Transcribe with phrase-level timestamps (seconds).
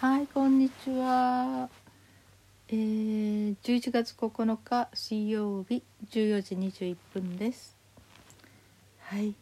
[0.00, 1.68] はい、こんにちは。
[2.68, 7.76] えー、11月9日水曜日14時21分です。
[9.00, 9.34] はい。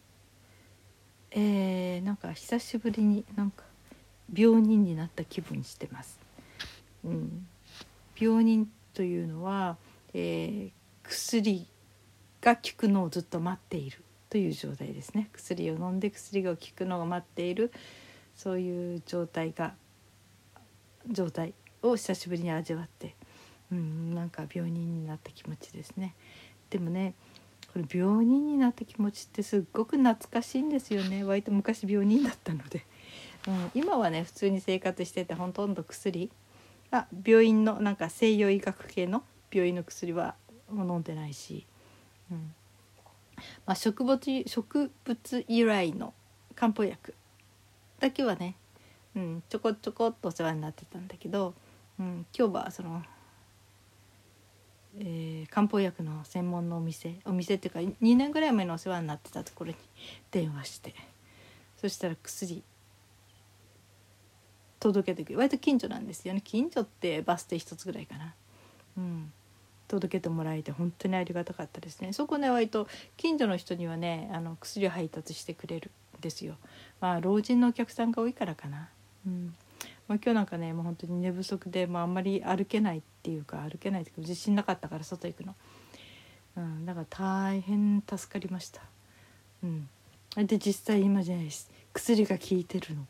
[1.31, 3.63] えー、なんか久しぶりになんか
[4.35, 6.19] 病人になった気分してます。
[7.05, 7.47] うん、
[8.19, 9.77] 病人というのは、
[10.13, 10.73] えー、
[11.05, 11.69] 薬
[12.41, 15.29] が効くのをずっと待っているという状態ですね。
[15.33, 17.71] 薬を飲んで薬が効くのを待っている
[18.35, 19.75] そういう状態が
[21.09, 23.15] 状態を久しぶりに味わって、
[23.73, 26.15] うん、なんか病人になった気持ちですね。
[26.71, 27.15] でもね
[27.73, 31.25] これ病人になった気持ちってすっごく懐かしいんですよね。
[31.25, 32.85] 割と昔病人だったので、
[33.47, 36.31] うん、今はね普通に生活しててほとんど薬。
[36.91, 40.35] あ病院のなんか西洋医学系の病院の薬は
[40.71, 41.67] もう飲んでないし、
[42.31, 42.55] うん。
[43.67, 46.13] まあ、植物植物由来の
[46.55, 47.15] 漢方薬
[48.01, 48.57] だけはね
[49.19, 51.53] うん、ちょこちょこっとお世話になってたんだけど、
[51.99, 53.03] うん、今日はその、
[54.97, 59.77] えー漢方薬の専門のお店お店っていうか2年ぐらい前のお世話になってたところに
[60.31, 60.95] 電話して
[61.81, 62.63] そしたら薬
[64.79, 66.41] 届けてくれ割と近所なんですよね。
[66.41, 68.35] 近所ってバス停一つぐらいかな。
[68.97, 69.33] うん
[69.89, 72.13] 届けてもらえて本当にありがたかったですね。
[72.13, 76.55] そこね割と近所の人にはねあの薬を配達してくれるんですよ。
[77.01, 78.91] まあ老人のお客さんが多いからかな。
[79.27, 79.55] うん。
[80.09, 85.55] まあ、今日なんかねもう本当に寝不足で、まあ、あんまり歩けないっていうか歩けないっていうか自信なかったから外行くの、
[86.57, 88.81] うん、だから大変助かりました、
[89.63, 89.89] うん、
[90.47, 93.07] で実際今じゃないです薬が効いてるの。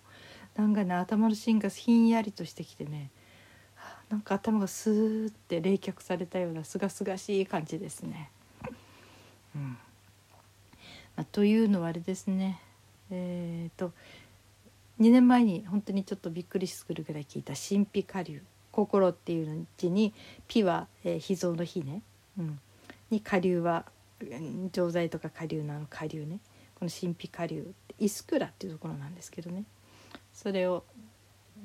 [0.56, 3.10] なんかね頭の芯がひんやりとしてきてね。
[4.08, 8.30] なんか頭がスーって冷却されたようなすがすがしい感じですね。
[9.54, 9.78] うん。
[11.14, 12.60] まあ、というのはあれですね。
[13.10, 13.92] えっ、と
[15.00, 20.12] 2年前に本当にちょっとびっくりするぐらい聞いた「神秘下流」「心」っていう字に
[20.48, 22.02] 「ピ」は、えー、秘蔵の「秘ね」
[22.38, 22.60] うん、
[23.10, 23.86] に「下流は」
[24.72, 26.40] 錠剤とか下流のあの下流ね。
[26.74, 29.64] この神秘下流イスクラっていうところなんですけどね。
[30.32, 30.84] それを、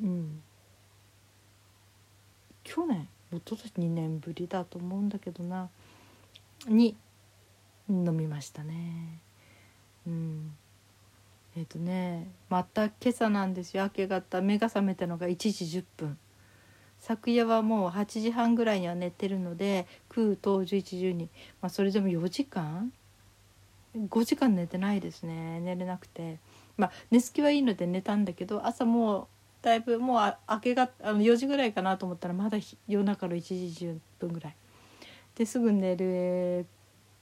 [0.02, 0.42] うん、
[2.64, 5.70] 去年一昨年2年ぶりだと思うんだけどな。
[6.68, 6.96] に
[7.90, 9.20] 飲みましたね。
[10.08, 10.58] うん。
[11.56, 13.84] えっ、とねまた今朝なんですよ。
[13.84, 16.18] 明け方目が覚めたのが1時10分。
[17.00, 21.30] 昨夜はもう8時半ぐらいには寝てるので空当11時に、
[21.62, 22.94] まあ、それでも4時間
[23.96, 25.60] ？5時間寝てないですね。
[25.60, 26.40] 寝れなくて。
[26.78, 29.28] まあ寝つきはいいので寝たんだけど朝もう
[29.62, 34.56] だいぶもう明けがあの4時ぐらいかなと思ったらまだ夜中の1時10分ぐらい。
[35.36, 36.66] ですぐ寝る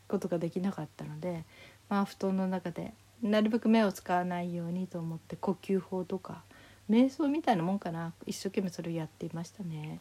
[0.08, 1.46] ことができなかったので
[1.90, 6.44] まあ布団の中でなるべく目を使わないようにと思って呼吸法とか
[6.90, 10.00] 瞑想みたいなもんかな一生懸命それをやっていましたね。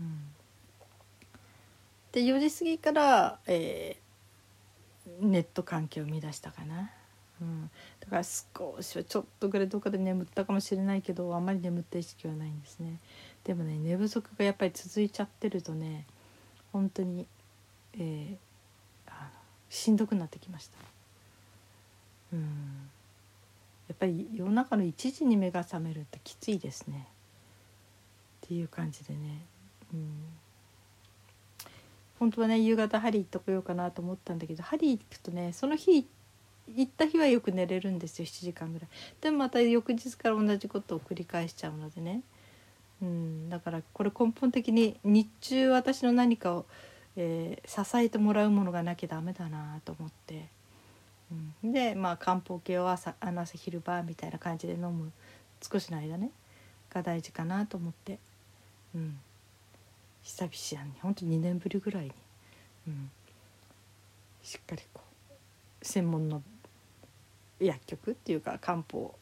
[0.00, 0.20] うん、
[2.12, 4.04] で4時過ぎから、えー
[5.20, 6.90] ネット環境を見出したかな。
[7.40, 13.00] うん、だから少しはちょっとぐらいどっかで眠ったかもしれないけどあんまり眠った意識はないんですね。
[13.42, 16.06] でもね寝不足がやっぱり続いちゃってるとね
[16.72, 17.26] 本当に、
[17.94, 18.36] えー
[19.06, 19.30] あの
[19.68, 20.93] しんどくなってきました。
[22.36, 27.08] やっぱり夜中の1時に目が覚めるってきついですね。
[28.46, 29.46] っていう感じでね、
[29.92, 30.10] うん、
[32.18, 36.06] 本当はね夕方針行っとこようかなと思ったんだけど針行くとねその日
[36.68, 38.88] 行った日はよく寝れるんですよ7時間ぐらい。
[39.20, 42.22] でもまた翌日から同じことを繰り返しちゃうのでね、
[43.02, 46.66] うん、だからこれ根本的に日中私の何かを、
[47.16, 50.48] えー支えてもらうものがなきゃダメだなと思って。
[51.62, 55.12] うん、でまあ漢方系を朝あの朝昼晩みたいな感じで飲む
[55.62, 56.30] 少しの間ね
[56.90, 58.18] が大事かなと思って、
[58.94, 59.18] うん、
[60.22, 62.12] 久々に本当に2年ぶりぐらいに、
[62.88, 63.10] うん、
[64.42, 66.42] しっかりこう専門の
[67.58, 69.14] 薬局っていうか漢方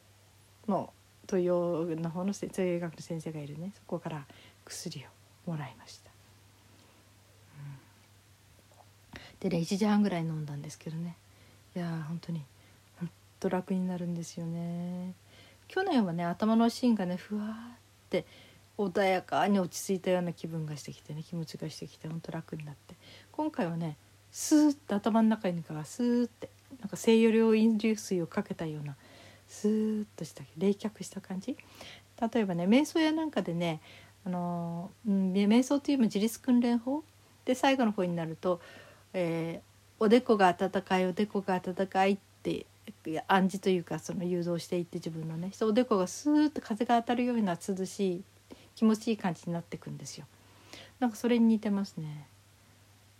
[0.67, 0.91] の
[1.27, 4.25] 東洋の方のせ東洋医学の先生がいるねそこから
[4.65, 5.03] 薬
[5.45, 6.09] をもらいました。
[9.43, 11.15] うん、でね1時半ぐらい飲んだんですけどね。
[11.75, 12.41] いや本当に。
[12.99, 13.09] 本
[13.39, 15.13] 当楽になるんですよね。
[15.67, 18.25] 去年はね頭の芯がねふわって
[18.77, 22.95] 穏やかに落ち着いたような気分がしてきてね気持ちがしてきて本当楽になって。
[23.31, 23.97] 今回はね
[24.31, 26.49] スーッて頭の中にからスーッて
[26.79, 28.95] なんか西洋料飲流水をかけたような
[29.47, 31.57] スーッとした冷却した感じ。
[32.33, 33.81] 例えばね瞑想やなんかでね
[34.25, 37.03] あの、うん、瞑想というのは自律訓練法
[37.45, 38.61] で最後の方になると、
[39.13, 39.72] えー
[40.03, 42.65] おでこが温かいおでこが温かいって
[43.27, 48.23] 暗示というかその誘導していって自分のねそうおでこがスーッと風が当たるような涼しい
[48.75, 50.25] 気持ちいい感じになってくんですよ。
[50.99, 52.27] なんかそれに似てますね。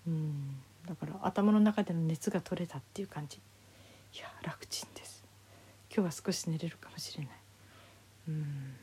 [0.05, 0.57] うん。
[0.85, 3.37] だから頭の中での熱が取れたっていう感じ。
[3.37, 5.23] いや楽ちんです。
[5.95, 7.33] 今日は少し寝れるかもしれない。
[8.27, 8.75] うん。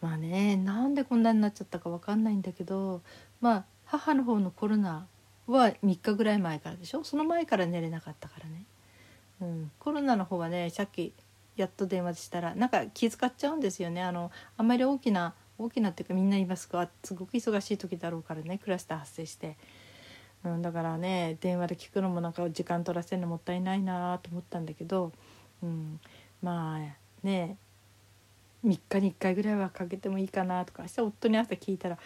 [0.00, 3.02] まあねなんでこんなになっちゃったか分かんないんだけど
[3.40, 5.06] まあ母の方のコロナ
[5.50, 7.04] は3日ぐらい前からでしょ？
[7.04, 8.64] その前から寝れなかったからね、
[9.40, 11.12] うん、コロナの方はねさっき
[11.56, 14.02] やっと電話したらなんか気遣っちゃうんですよね。
[14.02, 19.58] あのあんまり大きな大きなっていうかみんな言いますかすごく忙しい時だろうからねクラスター発生して、
[20.42, 25.12] うん、だからね電話で聞くのもなんか時間取らせるのもったいないなと思ったんだけど、
[25.62, 26.00] うん、
[26.42, 26.78] まあ
[27.22, 27.56] ね
[28.64, 31.98] 3日に1回ぐらいはかけてもいいかなとか明日夫に朝聞いたら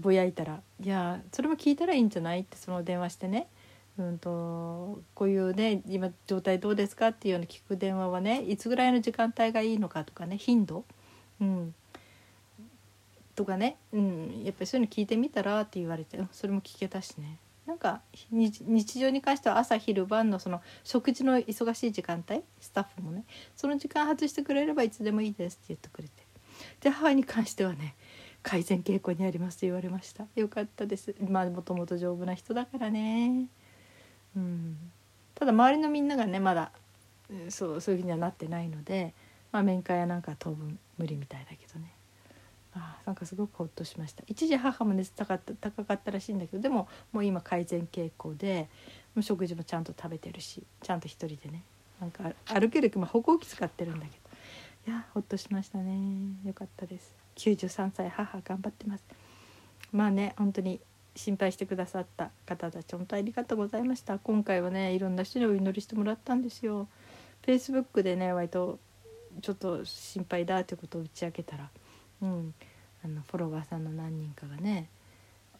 [0.00, 3.48] ぼやいたら「いやそれも聞いたらいいんじゃない?」ってその電話してね。
[3.98, 10.86] うんとこういうね今状態どうですかっていうような聞く電話はねいつぐらいの時間帯がいいのかとかね頻度、
[11.42, 11.74] うん、
[13.34, 17.38] とかね、うん、やっぱりそういうの聞いてみたらって言われてそれも聞けたしね。
[17.66, 18.00] なんか
[18.30, 23.24] 日常に関しては朝昼晩のその食事の忙しい時間帯スタッフもね
[23.54, 26.14] その時間外してくれればいつでもいいですって言ってくれて。
[26.80, 27.94] で母に関してはね
[28.42, 30.26] 改善傾向にありますと言われました。
[30.34, 31.14] よかったです。
[31.28, 33.46] まあもともと丈夫な人だからね。
[34.36, 34.76] うん、
[35.34, 36.72] ただ周りのみんながねまだ
[37.48, 39.14] そうそういうふうにはなってないので、
[39.52, 41.92] まあ、面会はなんか当分無理みたいだけどね。
[42.74, 44.24] あなんかすごくほっとしました。
[44.26, 48.68] 一時母も熱高かった高かったらしいんだけどでももう今改善傾向で
[49.14, 51.62] もう食事もちゃんと食べてるしちゃんと一人でね。
[52.00, 54.16] なんか歩けるまあ歩行器使ってるんだけど。
[54.84, 55.94] いやほっとしましたね。
[56.44, 57.21] よかったです。
[57.36, 59.04] 93歳母頑張ってます。
[59.92, 60.80] まあね本当に
[61.14, 64.18] 心配してくださった方たち本当ありがとうございました。
[64.18, 66.88] 今回はねいろんな人にお祈りしてもらったんですよ。
[67.44, 68.78] Facebook でね割と
[69.40, 71.68] ちょっと心配だということを打ち明けたら
[72.22, 72.54] うん
[73.04, 74.88] あのフォロワーさんの何人かがね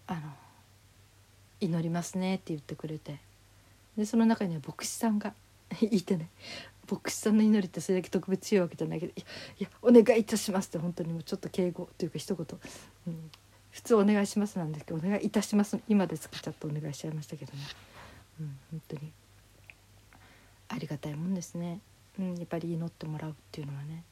[0.06, 0.20] あの
[1.60, 3.18] 祈りますねって言ってくれて。
[3.96, 5.34] でその中には牧師さんが
[5.80, 6.28] 言いてね。
[6.90, 9.24] 牧師さんの祈りってそれだけ特別強いわけじゃないけど「いや
[9.60, 12.46] いやお願いいたします」って本当にもうちょっと敬語というか一言、
[13.06, 13.30] うん、
[13.70, 15.78] 普通お願いしますなんですけどお願いいたします。
[15.88, 17.60] 今で作っちゃってお願いしちゃいましたけどね、
[18.40, 19.12] うん、本当に。
[20.68, 21.80] ありがたいもんですね、
[22.18, 24.04] うん、やっぱり祈ってもらうっていうのはね。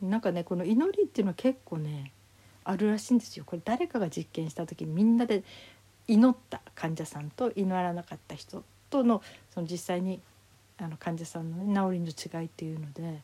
[0.00, 2.12] なんかねこの祈りっていうのは結構ね
[2.64, 3.44] あるらしいんですよ。
[3.44, 5.42] これ誰かが実験した時にみんなで
[6.06, 10.20] 祈った患者さんと祈らなかった人とのその実際に
[10.78, 13.20] あの患者さんの、ね、治りの違いっていうので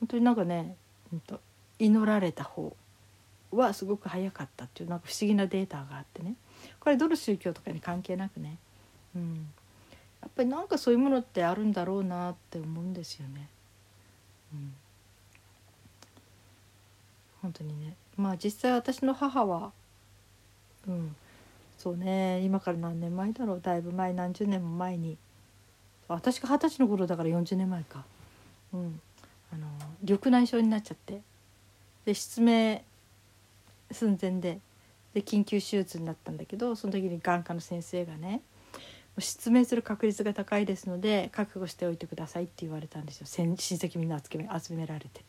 [0.00, 0.76] 本当になんかね、
[1.12, 1.40] うん、と
[1.78, 2.76] 祈られた方
[3.50, 6.34] はすごく早かったっていうなんか不思議なデータがあってね。
[6.80, 8.56] これどの宗教とかに関係なくね、
[9.16, 9.46] うん、
[10.20, 13.48] やっぱりなんかそういうものってあるんだろうなって思うんですよね。
[14.52, 14.74] うん、
[17.42, 17.94] 本当にね。
[18.16, 19.72] まあ実際私の母は
[20.86, 21.16] うん。
[21.78, 22.40] そうね。
[22.42, 23.60] 今から何年前だろう。
[23.60, 25.16] だいぶ前何十年も前に
[26.14, 28.04] 私が二十歳の頃だから40年前か、
[28.72, 29.00] うん、
[29.52, 29.66] あの
[30.02, 31.20] 緑内障になっちゃって。
[32.04, 32.82] で失明
[33.92, 34.58] 寸前で
[35.14, 38.40] で緊急手術になったんだけどその時に眼科の先生がね
[39.18, 43.26] 失明する確率が高いですので覚悟しておいてくださいって言われたんですよ。
[43.26, 45.22] 親戚みんな集め集められて。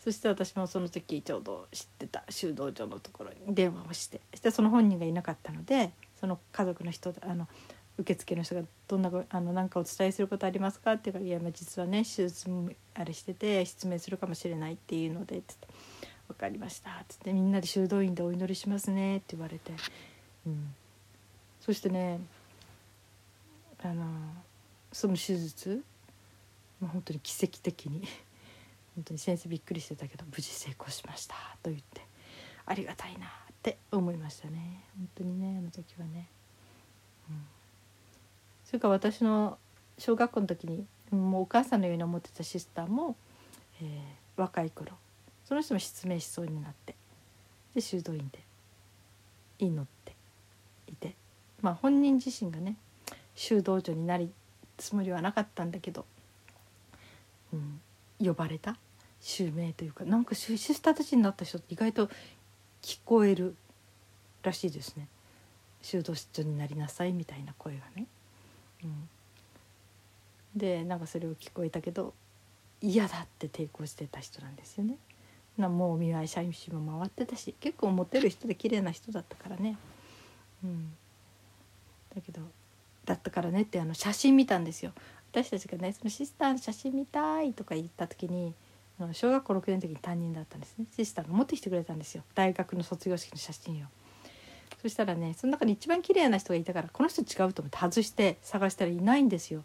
[0.00, 4.20] そして私もその時ちょうど知ってた修道場のところに電話をして。
[4.32, 7.46] そしてその本人がいなかったのでその家族の人あの
[7.98, 16.06] 受付の人が「どんなあのなんかお伝えすることありますか?」って言うから「いや実はね手術もあれしてて失明するかもしれないっていうので」って言って。
[16.28, 19.72] 分かりました」っつって「みんなで修道院でお祈りしますね」って言われて、
[20.46, 20.74] うん、
[21.60, 22.20] そしてね
[23.82, 24.04] あの
[24.92, 25.84] その手術
[26.80, 28.06] もう本当に奇跡的に
[28.94, 32.02] 本当に先生びっくりしてたけど無事成功しましたと言って
[32.64, 33.30] ありがたいなっ
[33.62, 36.28] て思いましたね本当にねあの時はね。
[37.28, 37.44] うん、
[38.66, 39.58] それから私の
[39.96, 43.16] 小学校の時にもうお母さんのように思ってたシスターも、
[43.80, 44.92] えー、若い頃
[45.44, 46.96] その人も失明しそうになって
[47.74, 48.40] で修道院で
[49.60, 50.12] 祈って
[50.88, 51.14] いて
[51.62, 52.76] まあ本人自身がね
[53.36, 54.30] 修道女になり
[54.76, 56.04] つもりはなかったんだけど、
[57.52, 57.80] うん、
[58.18, 58.76] 呼ばれた
[59.20, 62.08] 襲名というかなんかシスターたちになった人って意外と
[62.82, 63.54] 聞こえる
[64.42, 65.06] らしいですね
[65.82, 68.06] 修道女になりなさいみたいな声がね。
[68.84, 69.08] うん、
[70.56, 72.14] でなんかそれを聞こえたけど
[72.80, 74.96] 嫌だって抵抗してた人なんですよね。
[75.56, 79.78] なもうお見舞い社員も回ってたし結構モテる人で綺麗な人だったからね。
[80.62, 80.92] うん。
[82.14, 82.42] だけど
[83.04, 84.92] だったからねってあの写真見たんですよ。
[85.32, 88.54] 私たちがねそのシスターの写真見たいとか言った時に
[89.12, 90.86] 小学校6年の時に担任だったんですね。
[90.94, 92.22] シスターが持ってきてくれたんですよ。
[92.34, 93.86] 大学の卒業式の写真を。
[94.80, 99.64] そしたらねその中に一番綺麗な人がいたからこの人違うと思って外して探したらいないんですよ。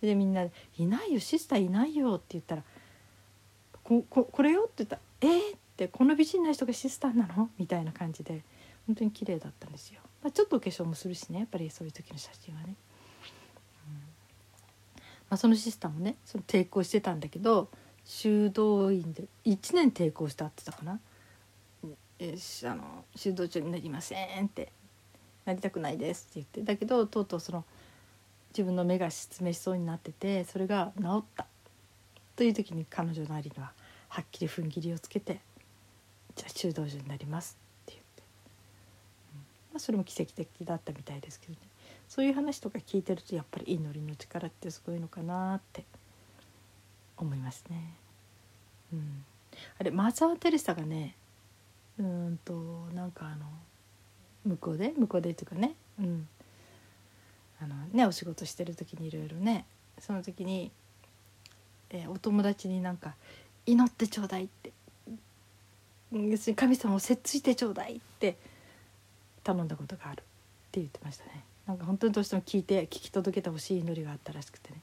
[0.00, 0.44] でみんな
[0.78, 2.62] 「いないよシスターいないよ」って言ったら
[3.84, 8.42] 「こここれよ」って言ったら「えー、ってこの美人な人がシスターなの?」みたいな感じで
[8.86, 10.00] 本当に綺麗だったんですよ。
[10.22, 12.74] まあ、ちょっとお化粧もするしねやっぱりそういう時の写真はね。
[13.86, 14.04] うんま
[15.30, 17.68] あ、そのシスターもねその抵抗してたんだけど
[18.04, 21.00] 修道院で1年抵抗したってたかな。
[22.20, 24.70] えあの修道長になりませんって
[25.46, 27.64] なりたくないですって言ってだけどとうとうその
[28.50, 31.46] 自分の目が失明しそうになっててそれが治った
[32.36, 33.72] という時に彼女なりには
[34.08, 35.40] はっきり踏ん切りをつけて
[36.36, 38.22] じゃあ修道女になりますって言って、
[39.34, 39.40] うん。
[39.72, 41.58] まあ、それも奇跡的だったみたいですけどね。
[42.08, 45.84] そういう話とか聞いてるとやっぱり祈りの力ってすごいのかなって
[47.16, 47.94] 思いますね。
[48.92, 49.24] うん、
[49.78, 51.14] あれマザー・テレサがね
[52.00, 52.52] うんと
[52.94, 53.46] なんかあの
[54.44, 54.92] 向こうで？
[54.96, 55.74] 向こうでっていうかね。
[55.98, 56.28] うん。
[57.62, 59.66] あのねお仕事してる時にいろいろね。
[59.98, 60.70] その時に、
[61.90, 63.14] えー、お友達になんか
[63.66, 64.72] 「祈ってちょうだい」って。
[66.12, 68.36] 要するに神様をせっついてちょうだいって。
[69.42, 70.22] 頼んだことがあるっ
[70.70, 71.42] て言ってましたね。
[71.66, 74.82] なんか本当にどうしても聞いて聞き届けてほしい祈りがあったらしくてね。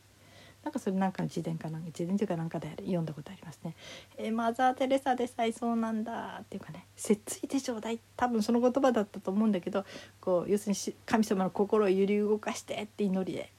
[0.64, 3.74] なんかそれなんかの自伝かなんか自伝というかなんかで読んだことありますね。
[4.18, 9.86] えー、マザー・テレサでさえそうなんだっていうかね「せっついてちょうだい」多分その言葉だったと思うんだけど
[10.20, 13.52] こう要するに神様の心を揺り動かしてって祈りで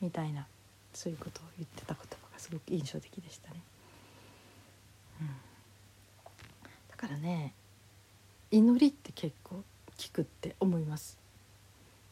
[0.00, 0.46] みたいな
[0.92, 3.62] そういうことを言ってた言葉がすごく印象的でしたね。
[5.20, 5.28] うん、
[6.90, 7.54] だからね
[8.50, 9.64] 祈りって結構効
[10.12, 11.18] くって思います。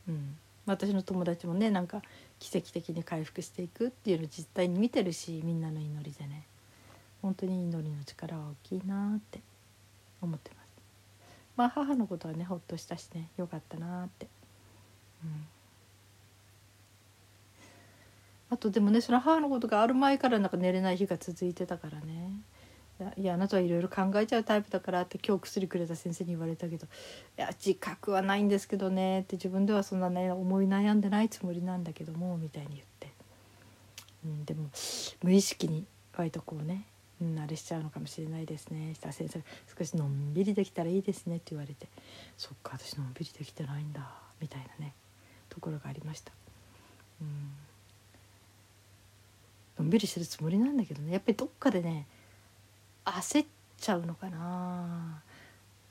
[0.08, 2.02] うん、私の友達もねなんか
[2.38, 6.46] 奇跡的に回復していくっていうのを実際に見てるしみんなの祈りでね。
[7.20, 9.40] 本当に祈りの力は大きいなって
[10.22, 10.68] 思ってます。
[11.56, 13.28] まあ母のことはねほっとしたしね。
[13.36, 14.28] よかったなって、
[15.24, 15.46] うん、
[18.50, 22.30] あとでもねその母のことがある前からなんか寝れない日が続いてたからね。
[23.16, 33.12] いやあなたはいろいろ考えちゃうタイプだからって今日薬くれた先生に言われたけどいや自覚はないんですけどねって自分ではそんなね思い悩んでないつもりなんだけどもみたいに言って、
[34.24, 34.68] うん、でも
[35.22, 35.86] 無意識に
[36.16, 36.86] 割とこうね、
[37.22, 38.94] うん、あれしちゃうのかもしれないですね。
[38.94, 39.40] した先生
[39.78, 41.86] 少しのんびりできたらいいですねって言われて
[42.36, 44.94] そっか私のんびりできてないんだみたいなね
[45.48, 46.32] ところがありました。
[47.20, 47.28] うん。
[49.78, 51.12] のんびりしてるつもりなんだけどね。
[51.12, 52.08] やっぱりどっかでね
[53.12, 53.46] 焦っ
[53.78, 55.22] ちゃうのかな、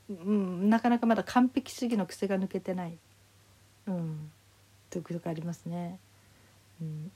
[0.08, 2.98] うん、なかなかまだ完璧主義の癖が抜けてない、
[3.86, 4.30] うん、
[4.90, 5.98] ということがありますね。
[6.80, 7.10] うん、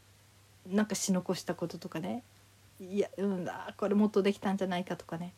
[0.66, 2.22] なんかし残したこととかね。
[2.80, 5.32] いやうんだこれもっとできたんじゃないかとかね。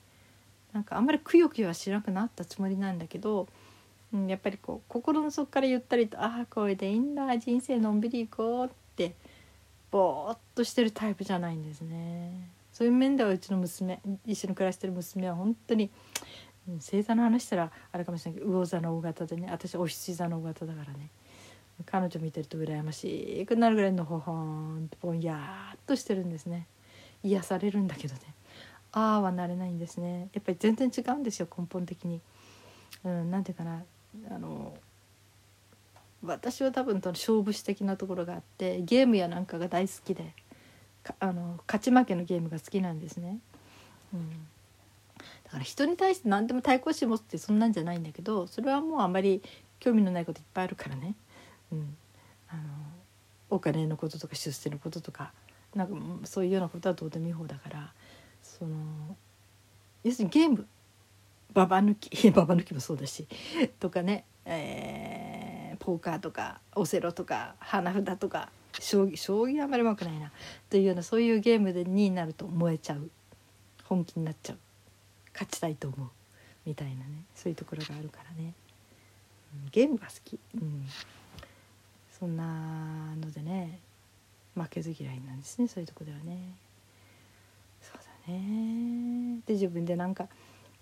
[0.73, 3.47] なんかあんまりくよくよはしなくなったつもりなんだけど、
[4.13, 7.39] うん、やっぱりこう心の底からゆったりと「ああこれでいいんだ。
[7.39, 9.15] 人生のんびりいこう」って
[9.91, 12.49] ぼーっとしてるタイプじゃないんですね。
[12.75, 15.91] そういう面ではうちの娘一緒に暮らしてる娘は本当に
[16.81, 21.09] 星座の話したらあれかもしれないけど魚座の大型でね私お羊座の大型だからね。
[21.87, 26.67] 彼女見てると羨ましくなるぐらいのほほんとぼんやっとしてるんですね。
[27.23, 28.21] 癒されるんだけどね。
[28.93, 30.29] ああはなれないんですね。
[30.33, 32.21] やっぱり全然違うんですよ根本的に。
[33.05, 33.83] うん、なていうかな。
[34.31, 34.77] あの
[36.25, 40.33] 私は多分と勝負師的なところがあってゲームやなんかが大好きで。
[41.21, 43.39] あの勝ち負けのゲームが好きなんですね。
[44.13, 44.31] うん、
[45.45, 49.43] だから人に対して何でも対抗心持つってそんなんじゃないんだけどそれはもうあんまり
[49.81, 51.15] 興味のないこといっぱいあるからね、
[51.73, 51.97] うん、
[52.49, 52.63] あの
[53.51, 55.33] お金のこととか出世のこととか
[55.75, 55.95] なんか
[56.25, 57.93] そういうようなことはどうでもいい方だから
[58.43, 58.77] その
[60.05, 60.67] 要するにゲーム
[61.53, 63.27] ババ抜き ババ抜きもそうだし
[63.81, 70.33] とかね、えー、ポーカーとかオセロとか花札とか将棋将棋あんまりうまくないな。
[70.71, 73.11] というようなそういうゲームで2位になると燃えちゃう。
[73.85, 74.59] 本気になっちゃう。
[75.33, 76.09] 勝ちたいと思う。
[76.67, 77.25] みたいなね。
[77.35, 78.55] そういうところがあるからね、
[79.65, 80.87] うん、ゲームが好き、うん、
[82.19, 83.81] そんなのでね。
[84.55, 85.69] 負けず嫌いなんですね。
[85.69, 86.39] そういうとこではね。
[87.83, 89.41] そうだね。
[89.47, 90.29] で自分でなんか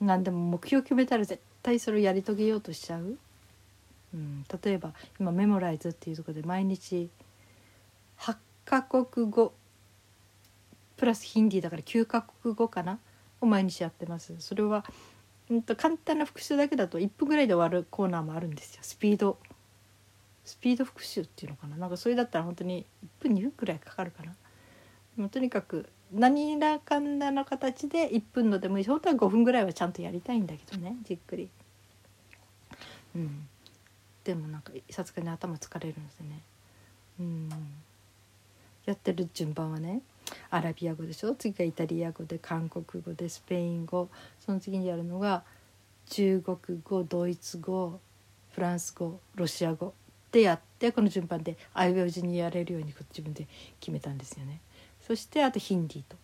[0.01, 3.17] 何でも目標決めたら絶対それをやり遂げようとしちゃう、
[4.15, 7.09] うん、例えば今メモライズっていうとこで毎日
[8.23, 9.53] 8カ国語。
[10.97, 13.01] プラスヒンディーだから9カ国語かな。
[13.41, 14.35] を毎日やってます。
[14.39, 14.85] それは、
[15.51, 18.81] うんと、簡単な復習だけだと1分ぐらいで終わるコーナーもあるんですよ。
[18.83, 19.39] スピード。
[20.45, 21.77] スピード復習っていうのかな。
[21.77, 24.35] なんかそれだったら本当に1分2分くらいかかるかな。
[25.17, 30.97] もうとにかく何らかんらの形で1分のでもいいし本当は5分ぐらいはちゃんとやりたいんだけどね。
[31.03, 31.49] じっくり。
[33.17, 33.49] うん。
[34.23, 36.41] でもなんかさすがに頭疲れるんですね。
[37.19, 37.49] うん。
[38.85, 40.03] やってる順番はね
[40.51, 41.35] アラビア語でしょ？
[41.35, 44.09] 次がイタリア語で韓国語でスペイン語。
[44.45, 45.43] その次にやるのが
[46.09, 48.01] 中国語ドイツ語
[48.53, 49.95] フランス語ロシア語
[50.31, 53.47] でやってこの順番で相いう順にやれるように自分で
[53.81, 54.61] 決めたんですよね。
[55.07, 56.17] そしてあとヒンディーと。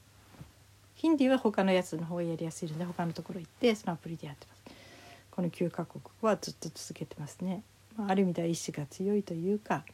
[0.94, 4.62] ヒンディーは他のやつの方がやりやすいので他のところ行ってそのアプリでやってます。
[5.30, 7.62] この9カ国はずっと続けてますね、
[7.96, 9.84] まあ、ある意味では意志が強いというか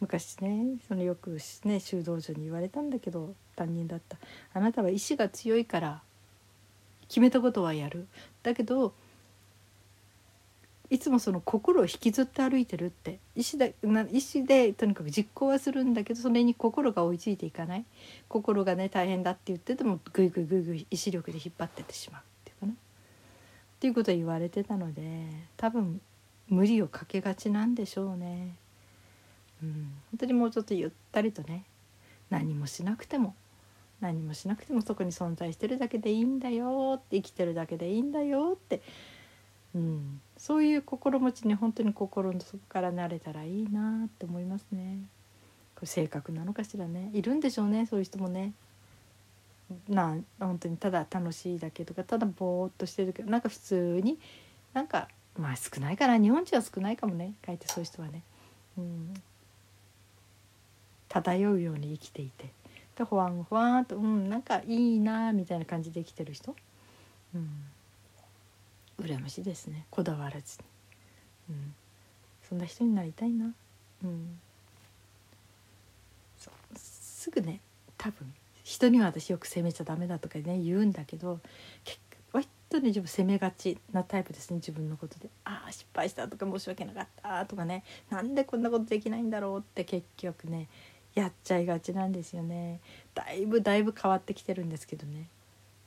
[0.00, 4.16] 昔ねそのよくね修道女に言われたんだけど担任だった。
[4.54, 6.02] あなたは意志が強いから
[7.08, 8.06] 決めたことはやる。
[8.42, 8.92] だけど
[10.90, 17.84] いつもその心を引きずって歩いてるって意思で意思でとにかく実行はするんだけどそれに心が追いついていかない。
[18.28, 22.72] 心がね大変だって言っててもぐいぐいぐいぐい意志力で引っ張ってってしまうっていうかな。
[22.72, 22.76] っ
[23.80, 25.02] ていうことは言われてたので
[25.56, 26.00] 多分
[26.48, 28.54] 無理をかけがちなんでしょうね。
[29.62, 31.64] うん、本当にもうちょっとゆったりとね
[32.30, 33.34] 何もしなくても
[34.00, 38.80] 何もしなくてもそこに存在してるだけでいいんだよって生きてるだけでいいんだよって
[39.74, 44.98] うん、そういう心持ちに本当に心の底からなれたらいいなって思いますね。
[45.74, 48.52] これ性格なのかしらねいるんでしょうねそういう人もね。
[49.88, 54.18] な本当にただ楽しいだけとかただぼーっとしてるけどなんか普通に
[54.72, 58.22] なんかまあ少ないから日本人は少ないかもね書いてそういう人はね。
[58.78, 59.14] うん、
[61.08, 62.50] 漂うように生きていて。
[62.96, 66.54] でほわんほわんとうんなんかいいなみたいな感じで生きてる人？
[67.34, 67.48] うん。
[69.00, 69.86] 羨ましいですね。
[69.90, 70.64] こだわらずに、
[71.50, 71.74] うん、
[72.48, 73.54] そんな人になりたいな、
[74.02, 74.40] うん、
[76.74, 77.60] すぐね
[77.96, 78.34] 多分
[78.64, 81.38] 人には私よく責めちゃダメだとかね言うんだけど
[81.84, 82.00] 結
[82.32, 90.68] 構割とね自分責めがちなタイプですね自分のことで「ああ失敗した」とか「申し訳なかった」とかね「なんでこんなことできないんだろう」って結局ね
[91.18, 92.80] やっちゃいがちなんですよね。
[93.14, 95.28] だいぶだいぶ変わってきてるんですけどね。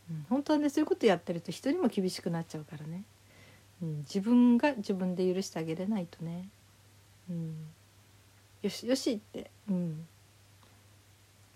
[0.10, 3.04] うん、本当はねそういうことやってると人にも厳しくなっちゃうからね、
[3.82, 6.50] うん、自分が自分で許してあげれないとね、
[7.30, 7.56] うん、
[8.62, 10.06] よしよしって、うん、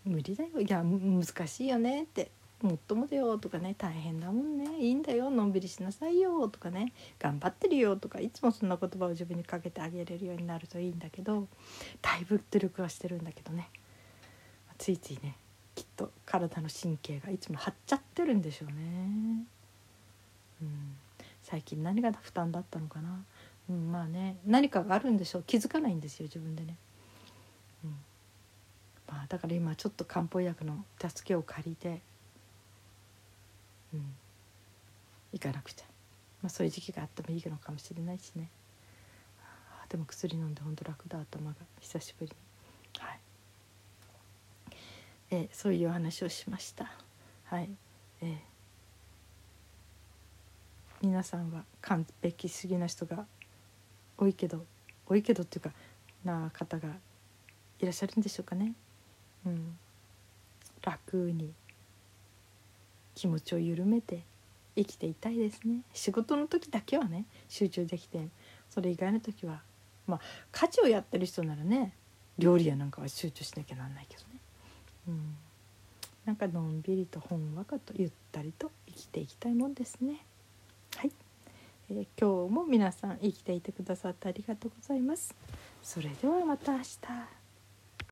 [0.05, 0.61] 無理だよ。
[0.61, 2.31] いや難しいよねって。
[2.65, 4.77] もっともだよとかね大変だもんね。
[4.79, 6.93] いいんだよのんびりしなさいよとかね。
[7.19, 11.47] 頑張ってるよとかいつもそんな言葉を自分にかけてあげれるようになるといいんだけど
[12.01, 13.69] だいぶ努力はしてるんだけどね。
[14.77, 15.37] ついついね
[15.75, 19.45] きっと体の神経がいつも張っちゃってるんでしょうね。
[20.61, 20.95] うん、
[21.43, 23.23] 最近何が負担だったのかな、
[23.69, 25.43] うん、まあね何かがあるんでしょう。
[25.43, 26.75] 気づかないんですよ自分でね。
[27.83, 27.91] うん。
[29.07, 32.01] まあ、だから今ちょっと漢方薬の助けを借りて、
[33.93, 34.15] うん、
[35.33, 35.85] 行かなくちゃ、
[36.41, 38.49] まあ、そういう時期があってもいいのかもしれないしね。
[39.89, 43.03] でも薬飲んで本当楽だ頭が久しぶりに。
[43.03, 43.19] はい
[45.31, 46.91] えー、そういうお話をしました。
[47.45, 47.69] はい、
[48.21, 48.37] えー、
[51.01, 53.25] 皆さんは完璧すぎな人が
[54.17, 54.65] 多いけど
[55.07, 55.71] 多いけどっていうか
[56.23, 56.89] な方が
[57.79, 58.73] いらっしゃるんでしょうかね。
[59.45, 59.77] うん、
[60.81, 61.53] 楽に
[63.15, 64.23] 気持ちを緩めて
[64.75, 68.27] 生きていたいですね仕事の時だけはね集中できて
[68.69, 69.61] それ以外の時は
[70.05, 70.19] まあ
[70.51, 71.93] 家事をやってる人ならね
[72.37, 74.35] 料理やなんかは集中しなきゃなんないけどね
[75.07, 75.35] うん、
[76.25, 80.25] なんかのんびりとほんわかとゆったりと生きていきたいもんですね。
[80.97, 81.11] はい、
[81.89, 85.35] えー、今日も皆さん生きていてくださってありがとうございます。
[85.83, 87.34] それではまた明日。